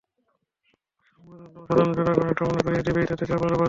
[1.09, 3.59] সংবাদমাধ্যম, সাধারণ জনগণ এটা মনে করিয়ে দেবেই, তাতে চাপ আরও বাড়বে।